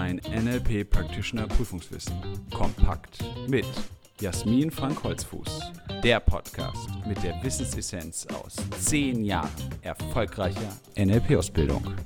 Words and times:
Dein 0.00 0.18
NLP 0.18 0.88
Practitioner 0.88 1.48
Prüfungswissen. 1.48 2.14
Kompakt 2.54 3.18
mit 3.48 3.66
Jasmin 4.20 4.70
Frank 4.70 5.02
Holzfuß. 5.02 5.72
Der 6.04 6.20
Podcast 6.20 6.88
mit 7.04 7.20
der 7.24 7.42
Wissensessenz 7.42 8.24
aus 8.26 8.54
zehn 8.78 9.24
Jahren 9.24 9.50
erfolgreicher 9.82 10.78
NLP-Ausbildung. 10.96 11.96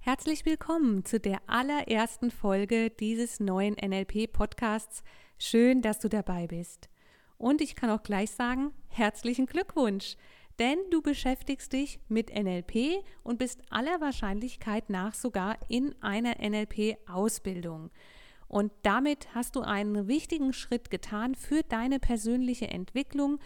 Herzlich 0.00 0.44
willkommen 0.44 1.06
zu 1.06 1.18
der 1.18 1.38
allerersten 1.46 2.30
Folge 2.30 2.90
dieses 2.90 3.40
neuen 3.40 3.74
NLP-Podcasts. 3.76 5.02
Schön, 5.38 5.80
dass 5.80 5.98
du 5.98 6.10
dabei 6.10 6.46
bist. 6.46 6.90
Und 7.38 7.62
ich 7.62 7.74
kann 7.74 7.88
auch 7.88 8.02
gleich 8.02 8.32
sagen, 8.32 8.72
herzlichen 8.88 9.46
Glückwunsch, 9.46 10.16
denn 10.58 10.78
du 10.90 11.02
beschäftigst 11.02 11.72
dich 11.72 12.00
mit 12.08 12.34
NLP 12.34 13.02
und 13.22 13.38
bist 13.38 13.62
aller 13.70 14.00
Wahrscheinlichkeit 14.00 14.90
nach 14.90 15.14
sogar 15.14 15.58
in 15.68 15.94
einer 16.02 16.36
NLP-Ausbildung. 16.40 17.90
Und 18.48 18.72
damit 18.82 19.34
hast 19.34 19.56
du 19.56 19.62
einen 19.62 20.06
wichtigen 20.06 20.52
Schritt 20.52 20.90
getan 20.90 21.34
für 21.34 21.62
deine 21.62 21.98
persönliche 21.98 22.68
Entwicklung, 22.68 23.40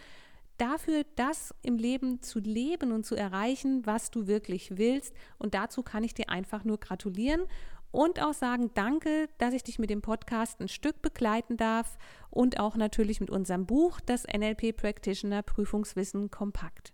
dafür, 0.59 1.05
das 1.15 1.55
im 1.61 1.77
Leben 1.77 2.21
zu 2.21 2.39
leben 2.39 2.91
und 2.91 3.05
zu 3.05 3.15
erreichen, 3.15 3.85
was 3.85 4.11
du 4.11 4.27
wirklich 4.27 4.77
willst. 4.77 5.15
Und 5.37 5.53
dazu 5.53 5.83
kann 5.83 6.03
ich 6.03 6.13
dir 6.13 6.29
einfach 6.29 6.63
nur 6.63 6.79
gratulieren 6.79 7.43
und 7.91 8.21
auch 8.21 8.33
sagen, 8.33 8.71
danke, 8.73 9.29
dass 9.37 9.53
ich 9.53 9.63
dich 9.63 9.79
mit 9.79 9.89
dem 9.89 10.01
Podcast 10.01 10.59
ein 10.59 10.67
Stück 10.67 11.01
begleiten 11.01 11.57
darf 11.57 11.97
und 12.29 12.59
auch 12.59 12.75
natürlich 12.75 13.19
mit 13.19 13.29
unserem 13.29 13.65
Buch, 13.65 13.99
das 14.01 14.25
NLP 14.25 14.75
Practitioner 14.75 15.41
Prüfungswissen 15.41 16.29
kompakt. 16.29 16.93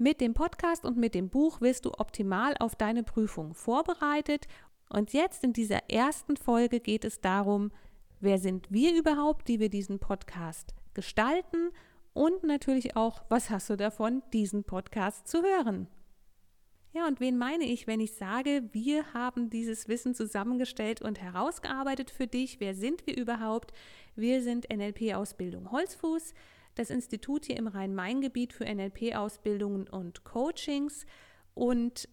Mit 0.00 0.20
dem 0.20 0.32
Podcast 0.32 0.84
und 0.84 0.96
mit 0.96 1.16
dem 1.16 1.28
Buch 1.28 1.60
wirst 1.60 1.84
du 1.84 1.90
optimal 1.90 2.54
auf 2.60 2.76
deine 2.76 3.02
Prüfung 3.02 3.52
vorbereitet. 3.52 4.46
Und 4.88 5.12
jetzt 5.12 5.42
in 5.42 5.52
dieser 5.52 5.90
ersten 5.90 6.36
Folge 6.36 6.78
geht 6.78 7.04
es 7.04 7.20
darum, 7.20 7.72
wer 8.20 8.38
sind 8.38 8.70
wir 8.70 8.96
überhaupt, 8.96 9.48
die 9.48 9.58
wir 9.58 9.70
diesen 9.70 9.98
Podcast 9.98 10.76
gestalten 10.94 11.70
und 12.12 12.44
natürlich 12.44 12.94
auch, 12.94 13.24
was 13.28 13.50
hast 13.50 13.70
du 13.70 13.76
davon, 13.76 14.22
diesen 14.32 14.62
Podcast 14.62 15.26
zu 15.26 15.42
hören. 15.42 15.88
Ja, 16.92 17.08
und 17.08 17.18
wen 17.18 17.36
meine 17.36 17.64
ich, 17.64 17.88
wenn 17.88 17.98
ich 17.98 18.12
sage, 18.12 18.68
wir 18.70 19.12
haben 19.14 19.50
dieses 19.50 19.88
Wissen 19.88 20.14
zusammengestellt 20.14 21.02
und 21.02 21.20
herausgearbeitet 21.20 22.12
für 22.12 22.28
dich? 22.28 22.60
Wer 22.60 22.76
sind 22.76 23.04
wir 23.08 23.16
überhaupt? 23.16 23.72
Wir 24.14 24.42
sind 24.42 24.70
NLP-Ausbildung 24.72 25.72
Holzfuß, 25.72 26.34
das 26.78 26.90
Institut 26.90 27.46
hier 27.46 27.56
im 27.56 27.66
Rhein-Main-Gebiet 27.66 28.52
für 28.52 28.64
NLP-Ausbildungen 28.64 29.88
und 29.88 30.24
Coachings. 30.24 31.06
Und 31.54 32.08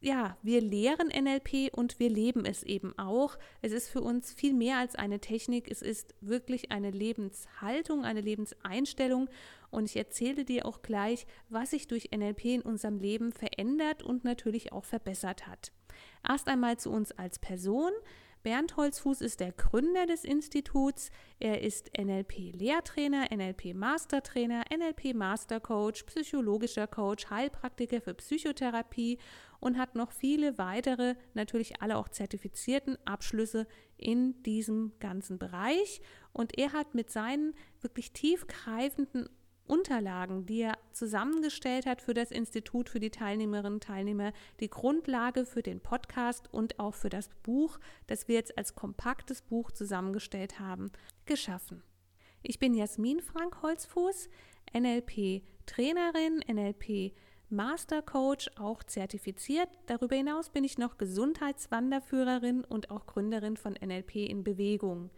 ja, 0.00 0.36
wir 0.42 0.60
lehren 0.60 1.08
NLP 1.08 1.74
und 1.74 1.98
wir 1.98 2.08
leben 2.08 2.44
es 2.44 2.62
eben 2.62 2.96
auch. 2.98 3.36
Es 3.62 3.72
ist 3.72 3.88
für 3.88 4.02
uns 4.02 4.32
viel 4.32 4.54
mehr 4.54 4.78
als 4.78 4.94
eine 4.94 5.18
Technik. 5.18 5.68
Es 5.70 5.82
ist 5.82 6.14
wirklich 6.20 6.70
eine 6.70 6.90
Lebenshaltung, 6.90 8.04
eine 8.04 8.20
Lebenseinstellung. 8.20 9.28
Und 9.70 9.86
ich 9.86 9.96
erzähle 9.96 10.44
dir 10.44 10.66
auch 10.66 10.82
gleich, 10.82 11.26
was 11.48 11.70
sich 11.70 11.88
durch 11.88 12.10
NLP 12.16 12.44
in 12.44 12.62
unserem 12.62 13.00
Leben 13.00 13.32
verändert 13.32 14.02
und 14.04 14.22
natürlich 14.22 14.72
auch 14.72 14.84
verbessert 14.84 15.48
hat. 15.48 15.72
Erst 16.26 16.46
einmal 16.46 16.78
zu 16.78 16.90
uns 16.90 17.10
als 17.12 17.38
Person. 17.38 17.92
Bernd 18.42 18.76
Holzfuß 18.76 19.20
ist 19.22 19.40
der 19.40 19.52
Gründer 19.52 20.06
des 20.06 20.24
Instituts. 20.24 21.10
Er 21.40 21.62
ist 21.62 21.90
NLP-Lehrtrainer, 21.98 23.26
NLP-Mastertrainer, 23.34 24.64
NLP-Mastercoach, 24.70 26.06
psychologischer 26.06 26.86
Coach, 26.86 27.28
Heilpraktiker 27.28 28.00
für 28.00 28.14
Psychotherapie 28.14 29.18
und 29.60 29.78
hat 29.78 29.94
noch 29.94 30.12
viele 30.12 30.58
weitere, 30.58 31.16
natürlich 31.34 31.82
alle 31.82 31.96
auch 31.96 32.08
zertifizierten 32.08 32.96
Abschlüsse 33.04 33.66
in 33.96 34.42
diesem 34.42 34.92
ganzen 35.00 35.38
Bereich. 35.38 36.00
Und 36.32 36.56
er 36.58 36.72
hat 36.72 36.94
mit 36.94 37.10
seinen 37.10 37.54
wirklich 37.80 38.12
tiefgreifenden 38.12 39.28
Unterlagen, 39.66 40.46
die 40.46 40.62
er 40.62 40.78
zusammengestellt 40.92 41.86
hat 41.86 42.00
für 42.00 42.14
das 42.14 42.30
Institut, 42.30 42.88
für 42.88 43.00
die 43.00 43.10
Teilnehmerinnen 43.10 43.74
und 43.74 43.82
Teilnehmer, 43.82 44.32
die 44.60 44.70
Grundlage 44.70 45.44
für 45.44 45.62
den 45.62 45.80
Podcast 45.80 46.52
und 46.52 46.78
auch 46.78 46.94
für 46.94 47.08
das 47.08 47.28
Buch, 47.42 47.78
das 48.06 48.28
wir 48.28 48.36
jetzt 48.36 48.56
als 48.56 48.74
kompaktes 48.74 49.42
Buch 49.42 49.70
zusammengestellt 49.70 50.60
haben, 50.60 50.90
geschaffen. 51.24 51.82
Ich 52.42 52.58
bin 52.58 52.74
Jasmin 52.74 53.20
Frank 53.20 53.62
Holzfuß, 53.62 54.28
NLP-Trainerin, 54.72 56.44
NLP 56.48 57.12
Master 57.48 58.02
Coach, 58.02 58.50
auch 58.56 58.82
zertifiziert. 58.82 59.68
Darüber 59.86 60.16
hinaus 60.16 60.50
bin 60.50 60.64
ich 60.64 60.78
noch 60.78 60.98
Gesundheitswanderführerin 60.98 62.64
und 62.64 62.90
auch 62.90 63.06
Gründerin 63.06 63.56
von 63.56 63.74
NLP 63.74 64.16
in 64.16 64.42
Bewegung. 64.42 65.10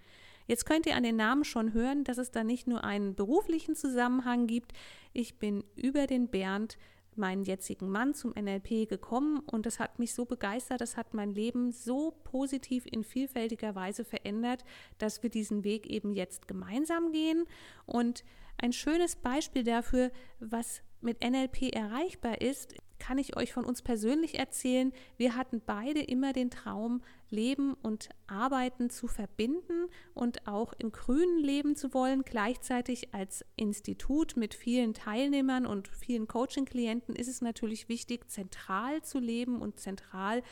Jetzt 0.49 0.65
könnt 0.65 0.87
ihr 0.87 0.97
an 0.97 1.03
den 1.03 1.17
Namen 1.17 1.45
schon 1.45 1.75
hören, 1.75 2.05
dass 2.05 2.17
es 2.17 2.31
da 2.31 2.43
nicht 2.43 2.67
nur 2.67 2.83
einen 2.83 3.15
beruflichen 3.15 3.77
Zusammenhang 3.77 4.47
gibt. 4.47 4.73
Ich 5.13 5.39
bin 5.39 5.63
über 5.77 6.07
den 6.07 6.29
Bernd, 6.29 6.79
meinen 7.17 7.45
jetzigen 7.45 7.91
Mann, 7.91 8.15
zum 8.15 8.33
NLP 8.33 8.89
gekommen 8.89 9.41
und 9.41 9.67
das 9.67 9.79
hat 9.79 9.99
mich 9.99 10.15
so 10.15 10.25
begeistert, 10.25 10.81
das 10.81 10.97
hat 10.97 11.13
mein 11.13 11.35
Leben 11.35 11.73
so 11.73 12.15
positiv 12.25 12.87
in 12.87 13.05
vielfältiger 13.05 13.75
Weise 13.75 14.05
verändert, 14.05 14.65
dass 14.97 15.23
wir 15.23 15.29
diesen 15.29 15.65
Weg 15.65 15.87
eben 15.87 16.15
jetzt 16.15 16.49
gemeinsam 16.49 17.13
gehen. 17.13 17.45
Und 17.85 18.25
ein 18.57 18.73
schönes 18.73 19.17
Beispiel 19.17 19.65
dafür, 19.65 20.11
was 20.41 20.81
mit 21.03 21.23
NLP 21.23 21.75
erreichbar 21.75 22.41
ist, 22.41 22.75
kann 22.99 23.19
ich 23.19 23.37
euch 23.37 23.53
von 23.53 23.65
uns 23.65 23.83
persönlich 23.83 24.39
erzählen. 24.39 24.93
Wir 25.17 25.37
hatten 25.37 25.63
beide 25.65 26.01
immer 26.01 26.33
den 26.33 26.51
Traum, 26.51 27.03
Leben 27.31 27.75
und 27.83 28.09
Arbeiten 28.27 28.91
zu 28.91 29.07
verbinden 29.07 29.89
und 30.15 30.47
auch 30.47 30.73
im 30.79 30.93
Grünen 30.93 31.39
leben 31.39 31.77
zu 31.77 31.95
wollen. 31.95 32.23
Gleichzeitig 32.23 33.15
als 33.15 33.45
Institut 33.57 34.37
mit 34.37 34.55
vielen 34.55 34.95
Teilnehmern 34.95 35.67
und 35.67 35.89
vielen 35.89 36.27
Coaching-Klienten 36.27 37.15
ist 37.15 37.29
es 37.29 37.41
natürlich 37.41 37.89
wichtig, 37.89 38.29
zentral 38.31 39.03
zu 39.03 39.19
leben 39.19 39.61
und 39.61 39.79
zentral 39.79 40.43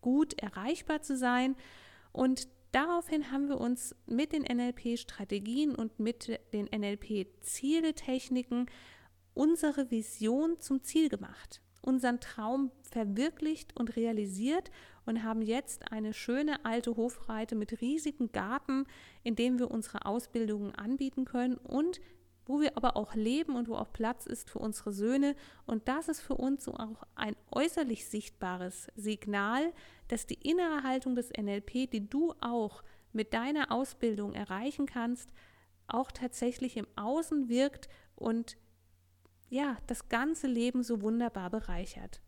gut 0.00 0.34
erreichbar 0.40 1.02
zu 1.02 1.16
sein. 1.16 1.56
Und 2.12 2.48
Daraufhin 2.74 3.30
haben 3.30 3.48
wir 3.48 3.60
uns 3.60 3.94
mit 4.04 4.32
den 4.32 4.42
NLP-Strategien 4.42 5.76
und 5.76 6.00
mit 6.00 6.40
den 6.52 6.66
NLP-Zieletechniken 6.66 8.66
unsere 9.32 9.92
Vision 9.92 10.58
zum 10.58 10.82
Ziel 10.82 11.08
gemacht 11.08 11.60
unseren 11.84 12.20
Traum 12.20 12.70
verwirklicht 12.82 13.76
und 13.76 13.96
realisiert 13.96 14.70
und 15.06 15.22
haben 15.22 15.42
jetzt 15.42 15.92
eine 15.92 16.12
schöne 16.12 16.64
alte 16.64 16.96
Hofreite 16.96 17.54
mit 17.54 17.80
riesigem 17.80 18.32
Garten, 18.32 18.86
in 19.22 19.36
dem 19.36 19.58
wir 19.58 19.70
unsere 19.70 20.06
Ausbildungen 20.06 20.74
anbieten 20.74 21.24
können 21.24 21.56
und 21.56 22.00
wo 22.46 22.60
wir 22.60 22.76
aber 22.76 22.96
auch 22.96 23.14
leben 23.14 23.56
und 23.56 23.68
wo 23.68 23.74
auch 23.74 23.92
Platz 23.92 24.26
ist 24.26 24.50
für 24.50 24.58
unsere 24.58 24.92
Söhne. 24.92 25.34
Und 25.66 25.88
das 25.88 26.08
ist 26.08 26.20
für 26.20 26.34
uns 26.34 26.64
so 26.64 26.74
auch 26.74 27.02
ein 27.14 27.36
äußerlich 27.50 28.06
sichtbares 28.06 28.88
Signal, 28.96 29.72
dass 30.08 30.26
die 30.26 30.48
innere 30.48 30.82
Haltung 30.82 31.14
des 31.14 31.30
NLP, 31.30 31.90
die 31.90 32.08
du 32.08 32.34
auch 32.40 32.82
mit 33.12 33.32
deiner 33.32 33.72
Ausbildung 33.72 34.34
erreichen 34.34 34.86
kannst, 34.86 35.30
auch 35.86 36.10
tatsächlich 36.10 36.76
im 36.76 36.86
Außen 36.96 37.48
wirkt 37.48 37.88
und 38.16 38.56
ja, 39.48 39.76
das 39.86 40.08
ganze 40.08 40.46
Leben 40.46 40.82
so 40.82 41.02
wunderbar 41.02 41.50
bereichert. 41.50 42.20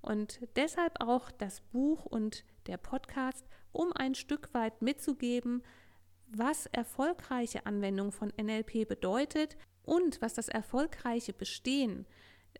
Und 0.00 0.40
deshalb 0.56 1.00
auch 1.00 1.30
das 1.30 1.60
Buch 1.60 2.06
und 2.06 2.44
der 2.66 2.78
Podcast, 2.78 3.44
um 3.72 3.92
ein 3.92 4.14
Stück 4.14 4.52
weit 4.54 4.80
mitzugeben, 4.82 5.62
was 6.28 6.66
erfolgreiche 6.66 7.66
Anwendung 7.66 8.12
von 8.12 8.32
NLP 8.40 8.88
bedeutet 8.88 9.56
und 9.84 10.22
was 10.22 10.34
das 10.34 10.48
erfolgreiche 10.48 11.32
Bestehen 11.32 12.06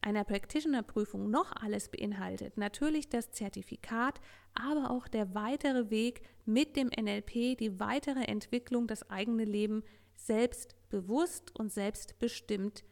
einer 0.02 0.24
Practitioner-Prüfung 0.24 1.30
noch 1.30 1.52
alles 1.52 1.88
beinhaltet. 1.88 2.56
Natürlich 2.56 3.08
das 3.08 3.32
Zertifikat, 3.32 4.20
aber 4.54 4.90
auch 4.90 5.08
der 5.08 5.34
weitere 5.34 5.90
Weg 5.90 6.22
mit 6.46 6.76
dem 6.76 6.88
NLP, 6.88 7.58
die 7.58 7.78
weitere 7.78 8.24
Entwicklung, 8.24 8.86
das 8.86 9.08
eigene 9.10 9.44
Leben 9.44 9.82
selbstbewusst 10.16 11.54
und 11.58 11.72
selbstbestimmt 11.72 12.84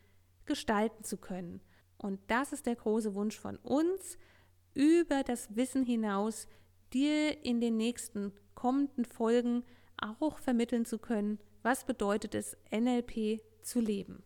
gestalten 0.49 1.05
zu 1.05 1.17
können. 1.17 1.61
Und 1.97 2.19
das 2.27 2.53
ist 2.53 2.67
der 2.67 2.75
große 2.75 3.15
Wunsch 3.15 3.39
von 3.39 3.57
uns, 3.59 4.19
über 4.75 5.23
das 5.23 5.55
Wissen 5.55 5.85
hinaus 5.85 6.49
dir 6.93 7.45
in 7.45 7.61
den 7.61 7.77
nächsten 7.77 8.33
kommenden 8.55 9.05
Folgen 9.05 9.65
auch 9.97 10.39
vermitteln 10.39 10.85
zu 10.85 10.99
können, 10.99 11.39
was 11.63 11.85
bedeutet 11.85 12.35
es, 12.35 12.57
NLP 12.73 13.41
zu 13.63 13.81
leben. 13.81 14.23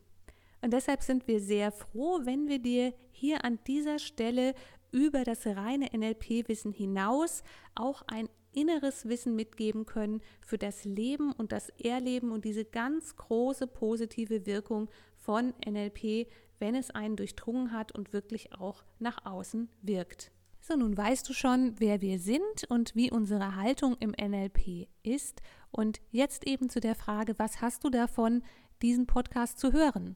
Und 0.61 0.73
deshalb 0.73 1.03
sind 1.03 1.27
wir 1.27 1.41
sehr 1.41 1.73
froh, 1.73 2.21
wenn 2.23 2.49
wir 2.49 2.59
dir 2.59 2.95
hier 3.11 3.45
an 3.45 3.59
dieser 3.67 3.99
Stelle 3.99 4.55
über 4.93 5.25
das 5.25 5.47
reine 5.47 5.89
NLP-Wissen 5.93 6.73
hinaus 6.73 7.43
auch 7.75 8.03
ein 8.07 8.29
inneres 8.53 9.09
Wissen 9.09 9.35
mitgeben 9.35 9.87
können 9.87 10.21
für 10.41 10.59
das 10.59 10.85
Leben 10.85 11.33
und 11.33 11.53
das 11.53 11.71
Erleben 11.71 12.31
und 12.33 12.45
diese 12.45 12.65
ganz 12.65 13.17
große 13.17 13.67
positive 13.67 14.47
Wirkung 14.47 14.89
von 15.17 15.55
NLP, 15.67 16.29
wenn 16.59 16.75
es 16.75 16.91
einen 16.91 17.17
durchdrungen 17.17 17.73
hat 17.73 17.93
und 17.93 18.13
wirklich 18.13 18.53
auch 18.55 18.85
nach 18.99 19.25
außen 19.25 19.69
wirkt. 19.83 20.31
So, 20.61 20.77
nun 20.77 20.97
weißt 20.97 21.29
du 21.29 21.33
schon, 21.33 21.75
wer 21.81 22.01
wir 22.01 22.21
sind 22.21 22.65
und 22.69 22.95
wie 22.95 23.11
unsere 23.11 23.57
Haltung 23.57 23.97
im 23.99 24.11
NLP 24.11 24.87
ist. 25.03 25.43
Und 25.73 26.01
jetzt 26.11 26.47
eben 26.47 26.69
zu 26.69 26.79
der 26.79 26.95
Frage, 26.95 27.35
was 27.37 27.61
hast 27.61 27.83
du 27.83 27.91
davon, 27.91 28.45
diesen 28.81 29.07
Podcast 29.07 29.59
zu 29.59 29.73
hören? 29.73 30.15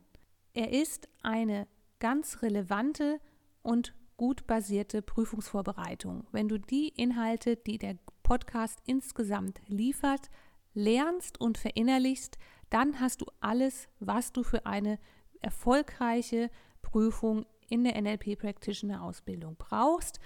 Er 0.54 0.72
ist 0.72 1.08
eine 1.22 1.66
ganz 1.98 2.42
relevante 2.42 3.20
und 3.62 3.94
gut 4.16 4.46
basierte 4.46 5.02
Prüfungsvorbereitung. 5.02 6.26
Wenn 6.30 6.48
du 6.48 6.58
die 6.58 6.88
Inhalte, 6.88 7.56
die 7.56 7.78
der 7.78 7.98
Podcast 8.26 8.80
insgesamt 8.86 9.60
liefert, 9.68 10.30
lernst 10.74 11.40
und 11.40 11.58
verinnerlichst, 11.58 12.38
dann 12.70 12.98
hast 12.98 13.20
du 13.20 13.26
alles, 13.38 13.88
was 14.00 14.32
du 14.32 14.42
für 14.42 14.66
eine 14.66 14.98
erfolgreiche 15.42 16.50
Prüfung 16.82 17.46
in 17.68 17.84
der 17.84 18.02
NLP 18.02 18.36
Practitioner 18.36 19.04
Ausbildung 19.04 19.54
brauchst. 19.56 20.18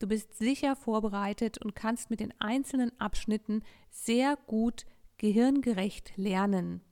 Du 0.00 0.06
bist 0.06 0.34
sicher 0.34 0.76
vorbereitet 0.76 1.56
und 1.56 1.74
kannst 1.74 2.10
mit 2.10 2.20
den 2.20 2.38
einzelnen 2.38 2.92
Abschnitten 3.00 3.62
sehr 3.88 4.36
gut 4.46 4.84
gehirngerecht 5.16 6.12
lernen. 6.16 6.82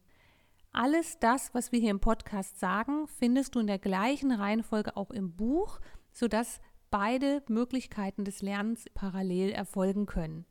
Alles 0.72 1.18
das, 1.18 1.52
was 1.52 1.72
wir 1.72 1.80
hier 1.80 1.90
im 1.90 2.00
Podcast 2.00 2.58
sagen, 2.58 3.06
findest 3.06 3.54
du 3.54 3.60
in 3.60 3.66
der 3.66 3.78
gleichen 3.78 4.32
Reihenfolge 4.32 4.96
auch 4.96 5.10
im 5.10 5.36
Buch, 5.36 5.78
sodass 6.10 6.58
beide 6.90 7.42
Möglichkeiten 7.48 8.24
des 8.24 8.40
Lernens 8.40 8.86
parallel 8.94 9.50
erfolgen 9.50 10.06
können. 10.06 10.46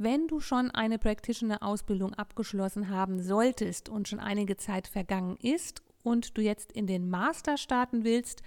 Wenn 0.00 0.28
du 0.28 0.38
schon 0.38 0.70
eine 0.70 0.96
Practitioner-Ausbildung 0.96 2.14
abgeschlossen 2.14 2.88
haben 2.88 3.20
solltest 3.20 3.88
und 3.88 4.06
schon 4.06 4.20
einige 4.20 4.56
Zeit 4.56 4.86
vergangen 4.86 5.36
ist 5.38 5.82
und 6.04 6.38
du 6.38 6.40
jetzt 6.40 6.70
in 6.70 6.86
den 6.86 7.10
Master 7.10 7.56
starten 7.56 8.04
willst, 8.04 8.42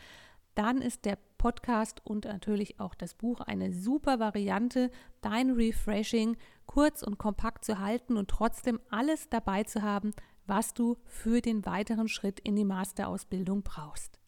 dann 0.55 0.81
ist 0.81 1.03
der 1.03 1.17
Podcast 1.37 1.99
und 2.05 2.23
natürlich 2.23 2.79
auch 2.79 2.95
das 2.95 3.15
Buch 3.15 3.41
eine 3.41 3.73
super 3.73 4.17
Variante, 4.17 4.91
dein 5.19 5.51
Refreshing 5.51 6.37
kurz 6.67 7.03
und 7.03 7.17
kompakt 7.17 7.65
zu 7.65 7.79
halten 7.79 8.15
und 8.15 8.29
trotzdem 8.29 8.79
alles 8.89 9.27
dabei 9.27 9.65
zu 9.65 9.81
haben, 9.81 10.13
was 10.47 10.73
du 10.73 10.95
für 11.03 11.41
den 11.41 11.65
weiteren 11.65 12.07
Schritt 12.07 12.39
in 12.39 12.55
die 12.55 12.63
Masterausbildung 12.63 13.61
brauchst. 13.61 14.21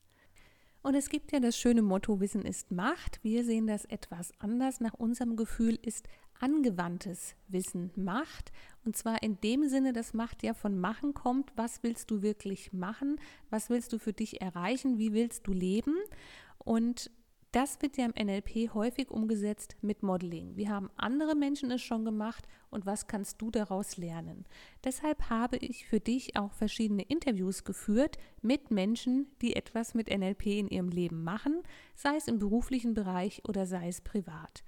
Und 0.81 0.95
es 0.95 1.07
gibt 1.07 1.31
ja 1.31 1.39
das 1.39 1.57
schöne 1.57 1.81
Motto, 1.81 2.19
Wissen 2.19 2.43
ist 2.43 2.69
Macht. 2.69 3.23
Wir 3.23 3.45
sehen 3.45 3.67
das 3.67 3.85
etwas 3.85 4.33
anders. 4.39 4.81
Nach 4.81 4.93
unserem 4.93 5.37
Gefühl 5.37 5.79
ist 5.81 6.09
angewandtes 6.43 7.35
Wissen 7.47 7.91
Macht. 7.95 8.51
Und 8.83 8.97
zwar 8.97 9.23
in 9.23 9.39
dem 9.39 9.69
Sinne, 9.69 9.93
dass 9.93 10.13
Macht 10.13 10.43
ja 10.43 10.53
von 10.53 10.77
Machen 10.77 11.13
kommt. 11.13 11.53
Was 11.55 11.83
willst 11.83 12.11
du 12.11 12.21
wirklich 12.21 12.73
machen? 12.73 13.17
Was 13.49 13.69
willst 13.69 13.93
du 13.93 13.97
für 13.97 14.11
dich 14.11 14.41
erreichen? 14.41 14.99
Wie 14.99 15.13
willst 15.13 15.47
du 15.47 15.53
leben? 15.53 15.95
Und 16.57 17.09
das 17.53 17.81
wird 17.81 17.97
ja 17.97 18.05
im 18.05 18.27
NLP 18.27 18.73
häufig 18.73 19.09
umgesetzt 19.11 19.77
mit 19.81 20.01
Modeling. 20.01 20.57
Wie 20.57 20.69
haben 20.69 20.89
andere 20.97 21.35
Menschen 21.35 21.69
es 21.71 21.81
schon 21.83 22.03
gemacht 22.03 22.45
und 22.71 22.87
was 22.87 23.07
kannst 23.07 23.41
du 23.41 23.51
daraus 23.51 23.95
lernen? 23.95 24.45
Deshalb 24.83 25.29
habe 25.29 25.57
ich 25.57 25.85
für 25.85 25.99
dich 25.99 26.35
auch 26.35 26.51
verschiedene 26.51 27.03
Interviews 27.03 27.63
geführt 27.63 28.17
mit 28.41 28.71
Menschen, 28.71 29.27
die 29.41 29.55
etwas 29.55 29.93
mit 29.93 30.09
NLP 30.09 30.47
in 30.47 30.67
ihrem 30.67 30.89
Leben 30.89 31.23
machen, 31.23 31.61
sei 31.95 32.15
es 32.15 32.27
im 32.27 32.39
beruflichen 32.39 32.95
Bereich 32.95 33.43
oder 33.47 33.67
sei 33.67 33.87
es 33.87 34.01
privat. 34.01 34.63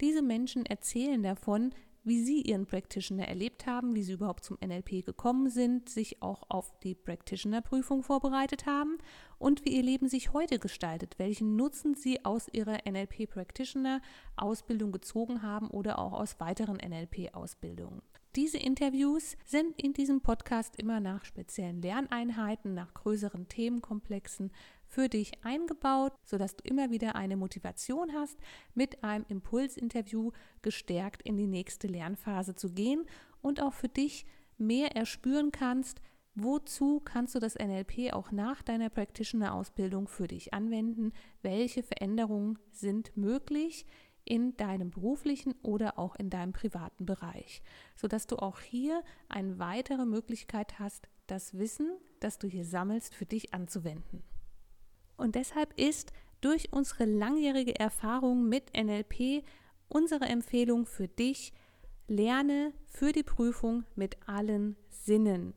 Diese 0.00 0.22
Menschen 0.22 0.64
erzählen 0.64 1.22
davon, 1.22 1.74
wie 2.02 2.22
sie 2.22 2.40
ihren 2.40 2.66
Practitioner 2.66 3.28
erlebt 3.28 3.66
haben, 3.66 3.94
wie 3.94 4.02
sie 4.02 4.14
überhaupt 4.14 4.44
zum 4.44 4.56
NLP 4.64 5.04
gekommen 5.04 5.50
sind, 5.50 5.90
sich 5.90 6.22
auch 6.22 6.44
auf 6.48 6.80
die 6.80 6.94
Practitioner-Prüfung 6.94 8.02
vorbereitet 8.02 8.64
haben 8.64 8.96
und 9.38 9.66
wie 9.66 9.76
ihr 9.76 9.82
Leben 9.82 10.08
sich 10.08 10.32
heute 10.32 10.58
gestaltet, 10.58 11.18
welchen 11.18 11.56
Nutzen 11.56 11.94
sie 11.94 12.24
aus 12.24 12.48
ihrer 12.50 12.78
NLP-Practitioner-Ausbildung 12.88 14.92
gezogen 14.92 15.42
haben 15.42 15.68
oder 15.68 15.98
auch 15.98 16.14
aus 16.14 16.40
weiteren 16.40 16.76
NLP-Ausbildungen. 16.76 18.00
Diese 18.36 18.58
Interviews 18.58 19.36
sind 19.44 19.74
in 19.82 19.92
diesem 19.92 20.20
Podcast 20.20 20.76
immer 20.76 21.00
nach 21.00 21.24
speziellen 21.24 21.82
Lerneinheiten, 21.82 22.74
nach 22.74 22.94
größeren 22.94 23.48
Themenkomplexen 23.48 24.52
für 24.90 25.08
dich 25.08 25.32
eingebaut, 25.44 26.12
sodass 26.24 26.56
du 26.56 26.64
immer 26.68 26.90
wieder 26.90 27.14
eine 27.14 27.36
Motivation 27.36 28.12
hast, 28.12 28.36
mit 28.74 29.04
einem 29.04 29.24
Impulsinterview 29.28 30.32
gestärkt 30.62 31.22
in 31.22 31.36
die 31.36 31.46
nächste 31.46 31.86
Lernphase 31.86 32.56
zu 32.56 32.72
gehen 32.72 33.06
und 33.40 33.62
auch 33.62 33.72
für 33.72 33.88
dich 33.88 34.26
mehr 34.58 34.96
erspüren 34.96 35.52
kannst, 35.52 36.00
wozu 36.34 37.00
kannst 37.00 37.36
du 37.36 37.38
das 37.38 37.54
NLP 37.54 38.12
auch 38.12 38.32
nach 38.32 38.62
deiner 38.62 38.90
Practitioner-Ausbildung 38.90 40.08
für 40.08 40.26
dich 40.26 40.52
anwenden, 40.52 41.12
welche 41.40 41.84
Veränderungen 41.84 42.58
sind 42.72 43.16
möglich 43.16 43.86
in 44.24 44.56
deinem 44.56 44.90
beruflichen 44.90 45.54
oder 45.62 45.98
auch 45.98 46.16
in 46.16 46.30
deinem 46.30 46.52
privaten 46.52 47.06
Bereich, 47.06 47.62
sodass 47.94 48.26
du 48.26 48.36
auch 48.36 48.58
hier 48.58 49.02
eine 49.28 49.58
weitere 49.60 50.04
Möglichkeit 50.04 50.80
hast, 50.80 51.08
das 51.28 51.56
Wissen, 51.56 51.90
das 52.18 52.38
du 52.38 52.48
hier 52.48 52.64
sammelst, 52.64 53.14
für 53.14 53.26
dich 53.26 53.54
anzuwenden. 53.54 54.24
Und 55.20 55.34
deshalb 55.34 55.78
ist 55.78 56.12
durch 56.40 56.72
unsere 56.72 57.04
langjährige 57.04 57.78
Erfahrung 57.78 58.48
mit 58.48 58.72
NLP 58.74 59.44
unsere 59.88 60.24
Empfehlung 60.24 60.86
für 60.86 61.08
dich, 61.08 61.52
lerne 62.08 62.72
für 62.86 63.12
die 63.12 63.22
Prüfung 63.22 63.84
mit 63.94 64.16
allen 64.26 64.76
Sinnen. 64.88 65.52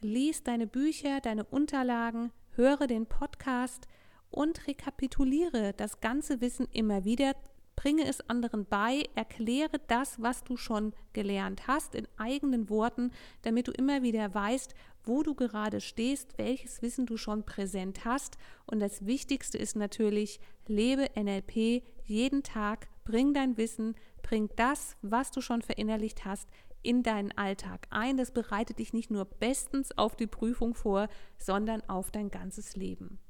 Lies 0.00 0.42
deine 0.42 0.66
Bücher, 0.66 1.20
deine 1.20 1.44
Unterlagen, 1.44 2.32
höre 2.52 2.86
den 2.86 3.04
Podcast 3.04 3.86
und 4.30 4.66
rekapituliere 4.66 5.74
das 5.76 6.00
ganze 6.00 6.40
Wissen 6.40 6.66
immer 6.72 7.04
wieder 7.04 7.34
bringe 7.78 8.04
es 8.08 8.28
anderen 8.28 8.66
bei, 8.66 9.04
erkläre 9.14 9.78
das, 9.86 10.20
was 10.20 10.42
du 10.42 10.56
schon 10.56 10.92
gelernt 11.12 11.68
hast, 11.68 11.94
in 11.94 12.08
eigenen 12.16 12.68
Worten, 12.68 13.12
damit 13.42 13.68
du 13.68 13.70
immer 13.70 14.02
wieder 14.02 14.34
weißt, 14.34 14.74
wo 15.04 15.22
du 15.22 15.36
gerade 15.36 15.80
stehst, 15.80 16.36
welches 16.38 16.82
Wissen 16.82 17.06
du 17.06 17.16
schon 17.16 17.44
präsent 17.44 18.04
hast. 18.04 18.36
Und 18.66 18.80
das 18.80 19.06
Wichtigste 19.06 19.58
ist 19.58 19.76
natürlich, 19.76 20.40
lebe 20.66 21.06
NLP 21.14 21.84
jeden 22.02 22.42
Tag, 22.42 22.88
bring 23.04 23.32
dein 23.32 23.56
Wissen, 23.56 23.94
bring 24.22 24.50
das, 24.56 24.96
was 25.02 25.30
du 25.30 25.40
schon 25.40 25.62
verinnerlicht 25.62 26.24
hast, 26.24 26.48
in 26.82 27.04
deinen 27.04 27.30
Alltag 27.38 27.86
ein. 27.90 28.16
Das 28.16 28.32
bereitet 28.32 28.80
dich 28.80 28.92
nicht 28.92 29.12
nur 29.12 29.24
bestens 29.24 29.96
auf 29.96 30.16
die 30.16 30.26
Prüfung 30.26 30.74
vor, 30.74 31.06
sondern 31.36 31.88
auf 31.88 32.10
dein 32.10 32.32
ganzes 32.32 32.74
Leben. 32.74 33.20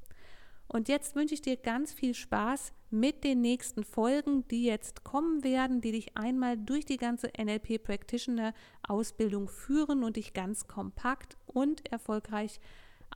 Und 0.69 0.89
jetzt 0.89 1.17
wünsche 1.17 1.35
ich 1.35 1.41
dir 1.41 1.57
ganz 1.57 1.95
viel 1.95 2.13
Spaß 2.15 2.73
mit 2.91 3.25
den 3.25 3.41
nächsten 3.41 3.83
Folgen, 3.85 4.47
die 4.49 4.65
jetzt 4.65 5.03
kommen 5.03 5.43
werden, 5.43 5.81
die 5.81 5.93
dich 5.93 6.15
einmal 6.17 6.59
durch 6.59 6.85
die 6.85 6.99
ganze 6.99 7.31
NLP 7.39 7.83
Practitioner 7.83 8.53
Ausbildung 8.87 9.49
führen 9.49 10.05
und 10.05 10.17
dich 10.17 10.35
ganz 10.35 10.67
kompakt 10.67 11.39
und 11.47 11.91
erfolgreich 11.91 12.61